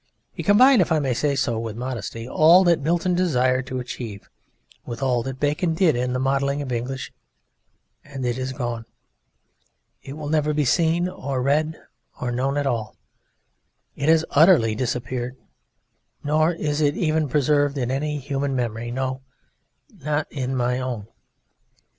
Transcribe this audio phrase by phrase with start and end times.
[0.35, 4.31] It combined (if I may say so with modesty) all that Milton desired to achieve,
[4.83, 7.13] with all that Bacon did in the modelling of English....
[8.03, 8.85] And it is gone.
[10.01, 11.79] It will never be seen or read
[12.19, 12.95] or known at all.
[13.95, 15.37] It has utterly disappeared
[16.23, 19.21] nor is it even preserved in any human memory no,
[19.91, 21.09] not in my own.